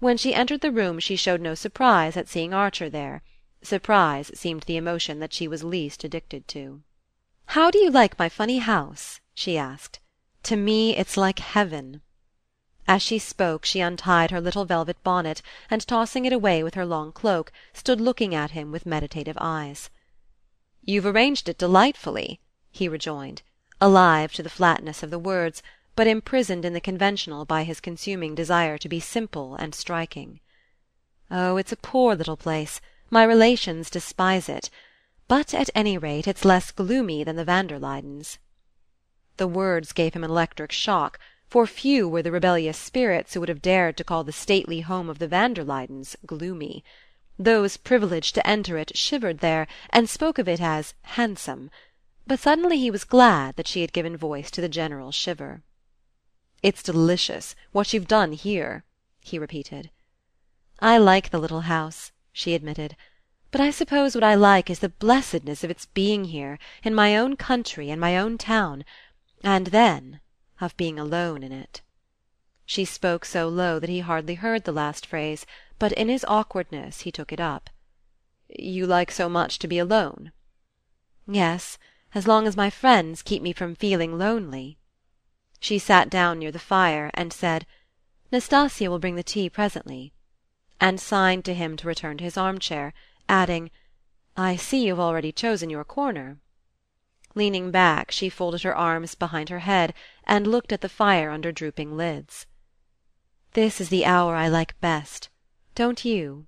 [0.00, 3.22] When she entered the room she showed no surprise at seeing Archer there.
[3.62, 6.82] Surprise seemed the emotion that she was least addicted to.
[7.46, 9.98] "How do you like my funny house?" she asked.
[10.44, 12.02] "To me it's like heaven."
[12.86, 16.86] As she spoke she untied her little velvet bonnet and, tossing it away with her
[16.86, 19.90] long cloak, stood looking at him with meditative eyes.
[20.82, 22.38] "You've arranged it delightfully,"
[22.70, 23.42] he rejoined,
[23.80, 25.60] alive to the flatness of the words,
[25.98, 30.38] but imprisoned in the conventional by his consuming desire to be simple and striking.
[31.28, 32.80] "Oh, it's a poor little place.
[33.10, 34.70] My relations despise it.
[35.26, 38.38] But at any rate it's less gloomy than the Van der Luydens'."
[39.38, 43.48] The words gave him an electric shock, for few were the rebellious spirits who would
[43.48, 46.84] have dared to call the stately home of the Van der Luydens gloomy.
[47.40, 51.72] Those privileged to enter it shivered there, and spoke of it as handsome;
[52.24, 55.64] but suddenly he was glad that she had given voice to the general shiver.
[56.60, 58.82] "It's delicious, what you've done here,"
[59.20, 59.92] he repeated.
[60.80, 62.96] "I like the little house," she admitted,
[63.52, 67.16] "but I suppose what I like is the blessedness of its being here, in my
[67.16, 68.84] own country and my own town,
[69.44, 70.20] and then
[70.60, 71.80] of being alone in it."
[72.66, 75.46] She spoke so low that he hardly heard the last phrase,
[75.78, 77.70] but in his awkwardness he took it up.
[78.48, 80.32] "You like so much to be alone?"
[81.28, 81.78] "Yes,
[82.16, 84.76] as long as my friends keep me from feeling lonely."
[85.60, 87.66] She sat down near the fire and said:
[88.30, 90.12] "Nastasia will bring the tea presently,"
[90.80, 92.94] and signed to him to return to his armchair,
[93.28, 93.72] adding:
[94.36, 96.38] "I see you've already chosen your corner."
[97.34, 101.50] Leaning back, she folded her arms behind her head and looked at the fire under
[101.50, 102.46] drooping lids.
[103.54, 105.28] "This is the hour I like best.
[105.74, 106.46] Don't you?"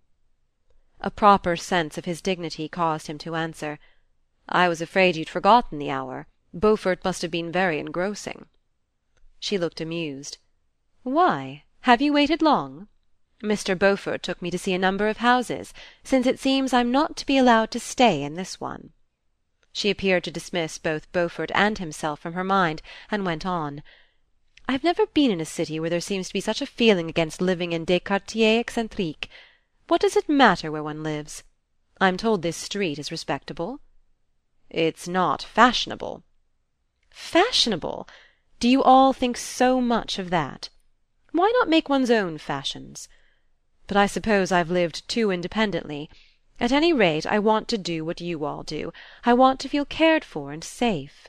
[1.01, 3.81] A proper sense of his dignity caused him to answer:
[4.49, 6.29] "I was afraid you'd forgotten the hour.
[6.55, 8.47] Beaufort must have been very engrossing."
[9.43, 10.37] She looked amused.
[11.03, 11.65] "Why?
[11.81, 12.89] Have you waited long?
[13.43, 13.77] Mr.
[13.77, 15.73] Beaufort took me to see a number of houses,
[16.05, 18.93] since it seems I'm not to be allowed to stay in this one."
[19.73, 23.83] She appeared to dismiss both Beaufort and himself from her mind, and went on:
[24.69, 27.41] "I've never been in a city where there seems to be such a feeling against
[27.41, 29.27] living in des quartiers excentriques.
[29.89, 31.45] What does it matter where one lives?
[31.99, 33.81] I'm told this street is respectable."
[34.69, 36.25] "It's not fashionable."
[37.09, 38.07] "Fashionable!
[38.61, 40.69] Do you all think so much of that?
[41.33, 43.09] Why not make one's own fashions?
[43.87, 46.11] But I suppose I've lived too independently.
[46.61, 48.93] At any rate, I want to do what you all do.
[49.25, 51.29] I want to feel cared for and safe."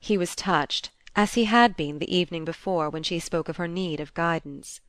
[0.00, 3.68] He was touched, as he had been the evening before when she spoke of her
[3.68, 4.80] need of guidance.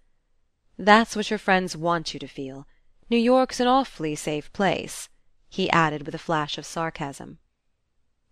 [0.77, 2.65] "That's what your friends want you to feel.
[3.09, 5.09] New York's an awfully safe place,"
[5.49, 7.39] he added with a flash of sarcasm.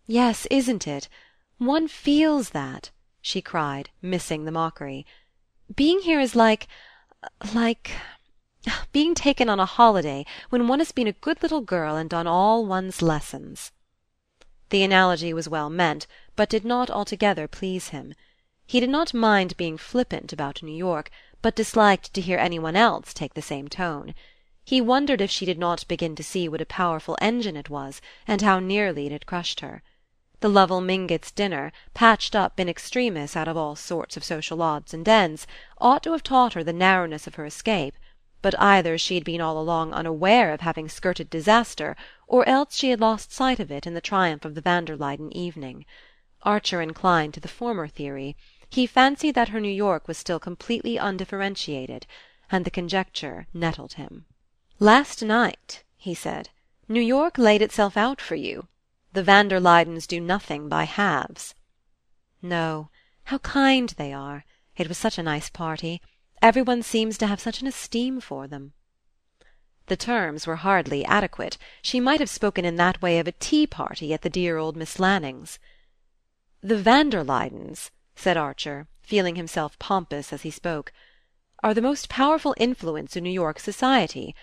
[0.08, 1.10] "Yes, isn't it?
[1.58, 2.92] One feels that!"
[3.26, 5.06] She cried, missing the mockery.
[5.74, 6.68] "Being here is like
[7.54, 7.92] like
[8.92, 12.28] being taken on a holiday when one has been a good little girl and done
[12.28, 13.72] all one's lessons."
[14.72, 18.14] The analogy was well meant, but did not altogether please him.
[18.66, 21.10] He did not mind being flippant about New York,
[21.42, 24.16] but disliked to hear any one else take the same tone.
[24.66, 28.02] He wondered if she did not begin to see what a powerful engine it was,
[28.28, 29.82] and how nearly it had crushed her.
[30.44, 34.94] The Lovell Mingotts' dinner, patched up in extremis out of all sorts of social odds
[34.94, 37.96] and ends, ought to have taught her the narrowness of her escape;
[38.42, 41.96] but either she had been all along unaware of having skirted disaster,
[42.28, 44.98] or else she had lost sight of it in the triumph of the van der
[44.98, 45.86] Luyden evening.
[46.42, 48.36] Archer inclined to the former theory;
[48.70, 52.06] he fancied that her New York was still completely undifferentiated,
[52.52, 54.26] and the conjecture nettled him.
[54.78, 56.50] "Last night," he said,
[56.90, 58.68] "New York laid itself out for you.
[59.14, 61.54] The van der Luydens do nothing by halves."
[62.42, 62.90] "No.
[63.26, 64.44] How kind they are!
[64.76, 66.02] It was such a nice party.
[66.42, 68.74] Every one seems to have such an esteem for them."
[69.86, 71.60] The terms were hardly adequate.
[71.84, 74.76] She might have spoken in that way of a tea party at the dear old
[74.76, 75.60] Miss Lannings'.
[76.62, 80.92] "The van der Luydens," said Archer, feeling himself pompous as he spoke,
[81.62, 84.36] "are the most powerful influence in New York society.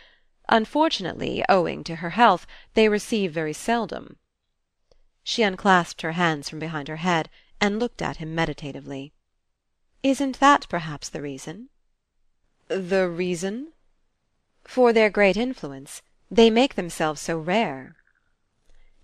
[0.49, 4.17] Unfortunately, owing to her health, they receive very seldom.
[5.33, 7.31] She unclasped her hands from behind her head
[7.61, 9.13] and looked at him meditatively.
[10.03, 11.69] "Isn't that perhaps the reason?"
[12.67, 13.73] "The reason?"
[14.65, 16.03] "For their great influence.
[16.33, 17.95] They make themselves so rare."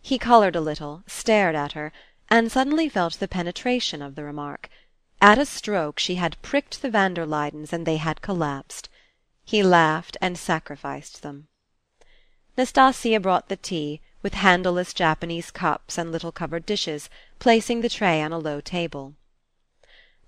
[0.03, 1.93] He coloured a little, stared at her,
[2.29, 4.69] and suddenly felt the penetration of the remark.
[5.23, 8.89] At a stroke she had pricked the van der Luydens and they had collapsed.
[9.45, 11.47] He laughed and sacrificed them.
[12.57, 17.09] Nastasia brought the tea with handleless Japanese cups and little covered dishes,
[17.39, 19.15] placing the tray on a low table.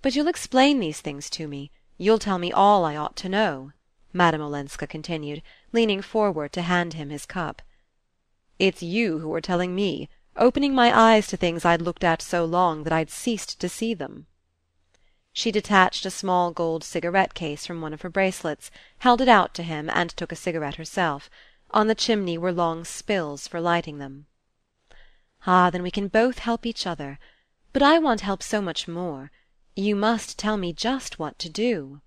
[0.03, 3.73] "But you'll explain these things to me you'll tell me all I ought to know,"
[4.13, 5.43] Madame Olenska continued,
[5.73, 7.61] leaning forward to hand him his cup.
[8.61, 12.45] "It's you who are telling me, opening my eyes to things I'd looked at so
[12.45, 14.29] long that I'd ceased to see them."
[15.33, 19.55] She detached a small gold cigarette case from one of her bracelets, held it out
[19.55, 21.29] to him, and took a cigarette herself.
[21.71, 24.27] On the chimney were long spills for lighting them.
[25.47, 27.19] "Ah, then we can both help each other.
[27.75, 29.31] But I want help so much more.
[29.77, 32.01] You must tell me just what to do."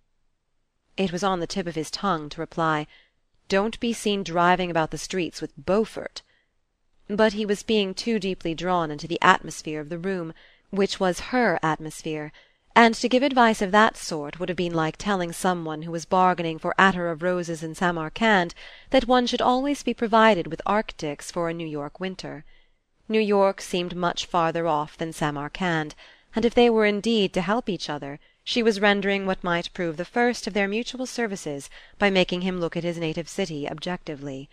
[0.97, 2.87] It was on the tip of his tongue to reply:
[3.49, 6.23] "Don't be seen driving about the streets with Beaufort."
[7.07, 10.33] But he was being too deeply drawn into the atmosphere of the room,
[10.71, 12.31] which was her atmosphere
[12.75, 15.91] and to give advice of that sort would have been like telling some one who
[15.91, 18.53] was bargaining for attar of roses in Samarcand
[18.89, 22.45] that one should always be provided with arctics for a New York winter.
[23.09, 25.93] New York seemed much farther off than Samarcand,
[26.35, 29.97] and if they were indeed to help each other she was rendering what might prove
[29.97, 31.69] the first of their mutual services
[31.99, 34.49] by making him look at his native city objectively.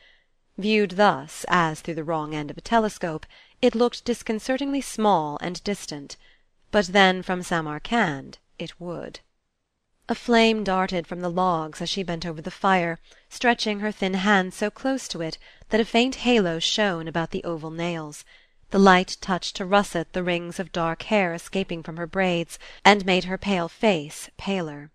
[0.59, 3.25] Viewed thus, as through the wrong end of a telescope,
[3.63, 6.17] it looked disconcertingly small and distant
[6.71, 9.21] but then from Samarcand it would.
[10.11, 12.99] A flame darted from the logs as she bent over the fire,
[13.29, 15.39] stretching her thin hands so close to it
[15.69, 18.25] that a faint halo shone about the oval nails.
[18.71, 23.07] The light touched to russet the rings of dark hair escaping from her braids, and
[23.07, 24.91] made her pale face paler.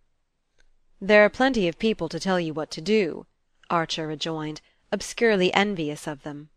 [1.02, 3.26] "There are plenty of people to tell you what to do,"
[3.70, 4.62] Archer rejoined,
[4.92, 6.50] obscurely envious of them.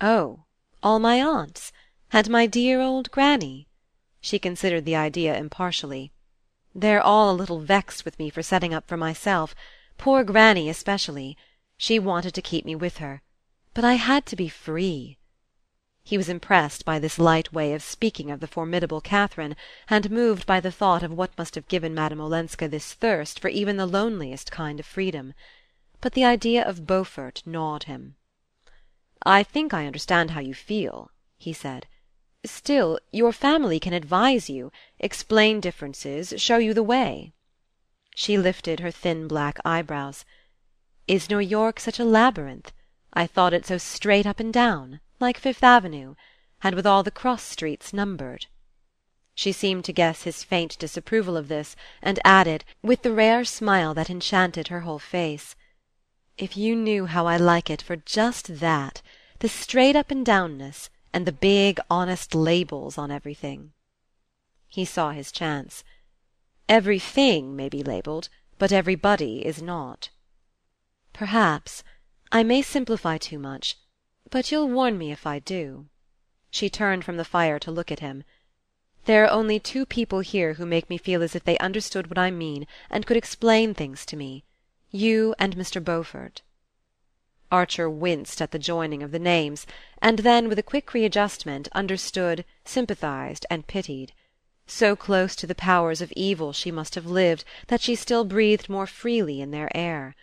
[0.00, 0.44] "Oh,
[0.82, 1.72] all my aunts?
[2.12, 3.66] And my dear old granny?
[4.28, 6.10] She considered the idea impartially.
[6.74, 9.54] "They're all a little vexed with me for setting up for myself
[9.98, 11.36] poor granny especially.
[11.76, 13.22] She wanted to keep me with her.
[13.72, 15.16] But I had to be free."
[16.02, 19.54] He was impressed by this light way of speaking of the formidable Catherine,
[19.88, 23.46] and moved by the thought of what must have given Madame Olenska this thirst for
[23.46, 25.34] even the loneliest kind of freedom.
[26.00, 28.16] But the idea of Beaufort gnawed him.
[29.24, 31.86] "I think I understand how you feel," he said.
[32.48, 34.70] Still, your family can advise you,
[35.00, 37.32] explain differences, show you the way."
[38.14, 40.24] She lifted her thin black eyebrows.
[41.08, 42.70] "Is New York such a labyrinth?
[43.12, 46.14] I thought it so straight up and down, like Fifth Avenue,
[46.62, 48.46] and with all the cross streets numbered."
[49.34, 53.92] She seemed to guess his faint disapproval of this, and added, with the rare smile
[53.94, 55.56] that enchanted her whole face:
[56.38, 59.02] "If you knew how I like it for just that
[59.40, 63.72] the straight up and downness and the big honest labels on everything."
[64.68, 65.82] He saw his chance.
[66.68, 68.28] "Everything may be labelled,
[68.58, 70.10] but everybody is not."
[71.14, 71.82] "Perhaps.
[72.30, 73.78] I may simplify too much.
[74.28, 75.88] But you'll warn me if I do."
[76.50, 78.22] She turned from the fire to look at him.
[79.06, 82.18] "There are only two people here who make me feel as if they understood what
[82.18, 84.44] I mean and could explain things to me
[84.90, 85.82] you and Mr.
[85.82, 86.42] Beaufort.
[87.52, 89.66] Archer winced at the joining of the names,
[90.02, 94.12] and then, with a quick readjustment, understood, sympathized and pitied.
[94.66, 98.68] So close to the powers of evil she must have lived that she still breathed
[98.68, 100.16] more freely in their air.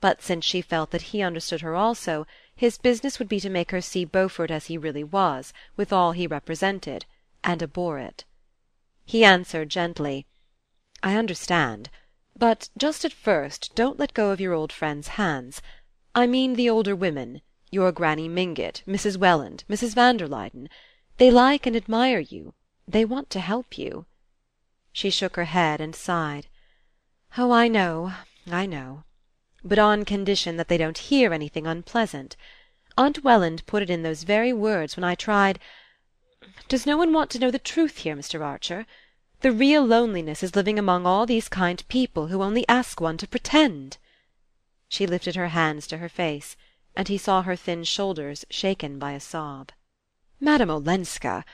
[0.00, 2.26] But since she felt that he understood her also,
[2.56, 6.12] his business would be to make her see Beaufort as he really was, with all
[6.12, 7.06] he represented,
[7.44, 8.24] and abhor it.
[9.04, 10.26] He answered gently:
[11.02, 11.88] "I understand.
[12.36, 15.62] But just at first don't let go of your old friend's hands.
[16.16, 17.42] I mean the older women,
[17.72, 19.16] your Granny Mingott, Mrs.
[19.16, 19.96] Welland, Mrs.
[19.96, 20.68] van der Luyden.
[21.16, 22.54] They like and admire you;
[22.86, 24.06] they want to help you."
[24.92, 26.46] She shook her head and sighed.
[27.36, 28.12] "Oh, I know,
[28.48, 29.02] I know.
[29.64, 32.36] But on condition that they don't hear anything unpleasant.
[32.96, 35.58] Aunt Welland put it in those very words when I tried
[36.68, 38.40] Does no one want to know the truth here, Mr.
[38.40, 38.86] Archer?
[39.40, 43.26] The real loneliness is living among all these kind people who only ask one to
[43.26, 43.98] pretend.
[44.96, 46.56] She lifted her hands to her face,
[46.94, 49.72] and he saw her thin shoulders shaken by a sob.
[50.38, 51.44] "Madame Olenska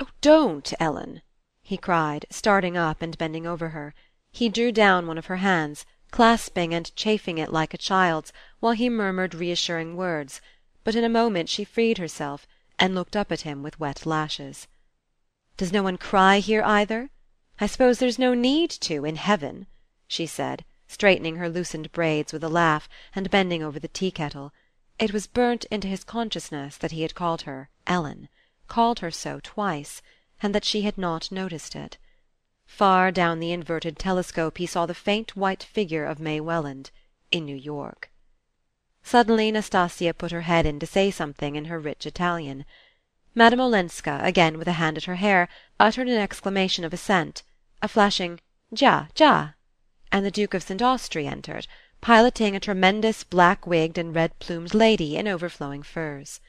[0.00, 1.20] oh, don't, Ellen!"
[1.60, 3.94] he cried, starting up and bending over her.
[4.32, 8.72] He drew down one of her hands, clasping and chafing it like a child's, while
[8.72, 10.40] he murmured reassuring words;
[10.82, 12.46] but in a moment she freed herself,
[12.78, 14.66] and looked up at him with wet lashes.
[15.58, 17.10] "Does no one cry here either?
[17.60, 19.66] I suppose there's no need to, in heaven,"
[20.06, 24.52] she said straightening her loosened braids with a laugh, and bending over the tea kettle.
[24.98, 28.28] It was burnt into his consciousness that he had called her Ellen,
[28.66, 30.02] called her so twice,
[30.42, 31.98] and that she had not noticed it.
[32.66, 36.90] Far down the inverted telescope he saw the faint white figure of May Welland
[37.30, 38.10] in New York.
[39.02, 42.64] Suddenly Nastasia put her head in to say something in her rich Italian.
[43.34, 47.42] Madame Olenska, again with a hand at her hair, uttered an exclamation of assent,
[47.80, 48.40] a flashing
[48.74, 49.54] "Già, già!"
[50.10, 50.80] And the Duke of St.
[50.80, 51.66] Austrey entered,
[52.00, 56.40] piloting a tremendous black-wigged and red-plumed lady in overflowing furs.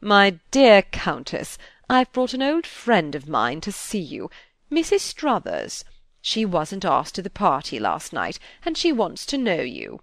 [0.00, 1.58] My dear Countess,
[1.90, 4.30] I've brought an old friend of mine to see you,
[4.70, 5.00] Mrs.
[5.00, 5.84] Struthers.
[6.20, 10.00] She wasn't asked to the party last night, and she wants to know you.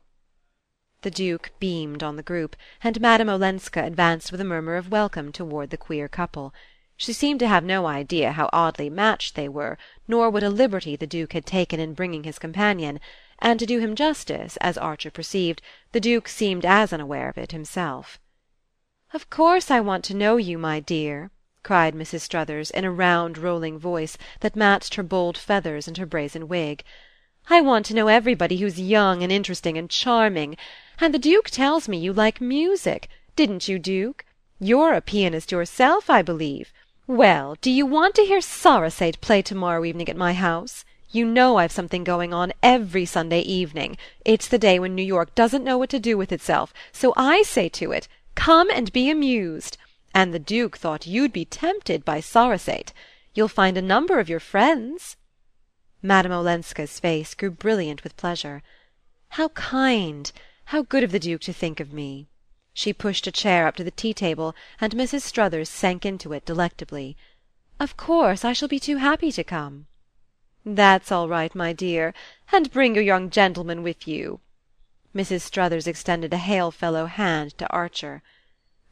[1.01, 5.31] The Duke beamed on the group, and Madame Olenska advanced with a murmur of welcome
[5.31, 6.53] toward the queer couple.
[6.97, 10.95] She seemed to have no idea how oddly matched they were, nor what a liberty
[10.95, 13.01] the Duke had taken in bringing his companion,
[13.37, 15.61] and to do him justice, as Archer perceived,
[15.91, 18.17] the Duke seemed as unaware of it himself.
[19.13, 21.31] "Of course I want to know you, my dear!"
[21.63, 22.21] cried Mrs.
[22.21, 26.81] Struthers in a round rolling voice that matched her bold feathers and her brazen wig.
[27.49, 30.55] "I want to know everybody who's young and interesting and charming.
[30.99, 34.25] And the Duke tells me you like music didn't you, Duke?
[34.59, 36.71] You're a pianist yourself, I believe.
[37.07, 40.83] Well, do you want to hear Sarasate play to morrow evening at my house?
[41.11, 43.97] You know I've something going on every Sunday evening.
[44.25, 47.43] It's the day when New York doesn't know what to do with itself, so I
[47.43, 49.77] say to it, Come and be amused.
[50.15, 52.91] And the Duke thought you'd be tempted by Sarasate.
[53.35, 55.15] You'll find a number of your friends.
[56.01, 58.63] Madame Olenska's face grew brilliant with pleasure.
[59.29, 60.31] How kind!
[60.65, 62.25] How good of the Duke to think of me!
[62.77, 65.21] She pushed a chair up to the tea table, and Mrs.
[65.21, 67.15] Struthers sank into it delectably.
[67.79, 69.87] "Of course I shall be too happy to come."
[70.65, 72.13] "That's all right, my dear.
[72.51, 74.41] And bring your young gentleman with you."
[75.15, 75.39] Mrs.
[75.39, 78.21] Struthers extended a hail fellow hand to Archer.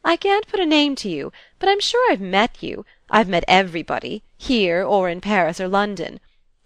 [0.02, 2.86] "I can't put a name to you, but I'm sure I've met you.
[3.10, 6.20] I've met everybody, here or in Paris or London.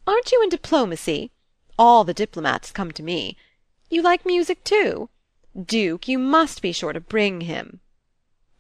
[0.07, 1.33] Aren't you in diplomacy?
[1.77, 3.37] All the diplomats come to me.
[3.91, 5.11] You like music too?
[5.67, 7.81] Duke, you must be sure to bring him."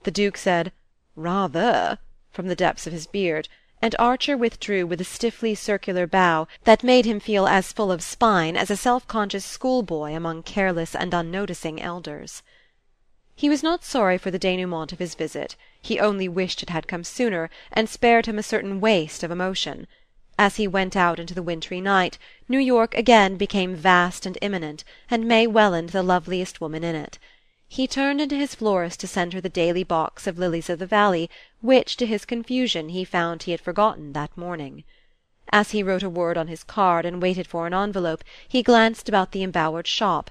[0.02, 0.72] The Duke said
[1.14, 2.00] "Rather"
[2.32, 3.48] from the depths of his beard,
[3.80, 8.02] and Archer withdrew with a stiffly circular bow that made him feel as full of
[8.02, 12.42] spine as a self-conscious schoolboy among careless and unnoticing elders.
[13.36, 16.88] He was not sorry for the denouement of his visit; he only wished it had
[16.88, 19.86] come sooner, and spared him a certain waste of emotion.
[20.40, 22.16] As he went out into the wintry night,
[22.48, 27.18] New York again became vast and imminent, and May Welland the loveliest woman in it.
[27.66, 30.86] He turned into his florist to send her the daily box of lilies of the
[30.86, 31.28] valley
[31.60, 34.84] which, to his confusion, he found he had forgotten that morning.
[35.50, 39.08] As he wrote a word on his card and waited for an envelope he glanced
[39.08, 40.30] about the embowered shop,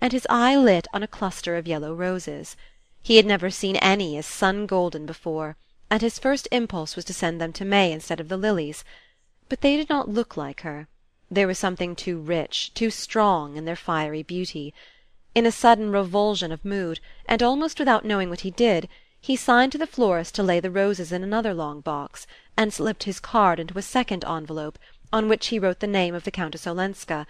[0.00, 2.56] and his eye lit on a cluster of yellow roses.
[3.02, 5.56] He had never seen any as sun-golden before,
[5.90, 8.84] and his first impulse was to send them to May instead of the lilies.
[9.50, 10.88] But they did not look like her.
[11.30, 14.74] There was something too rich, too strong, in their fiery beauty.
[15.34, 19.72] In a sudden revulsion of mood, and almost without knowing what he did, he signed
[19.72, 22.26] to the florist to lay the roses in another long box,
[22.58, 24.78] and slipped his card into a second envelope,
[25.14, 27.26] on which he wrote the name of the Countess Olenska;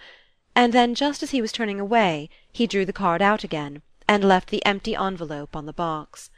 [0.53, 4.25] and then just as he was turning away he drew the card out again, and
[4.25, 6.29] left the empty envelope on the box.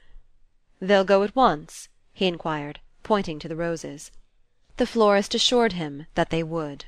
[0.80, 4.12] "They'll go at once?" he enquired, pointing to the roses.
[4.82, 6.86] The florist assured him that they would.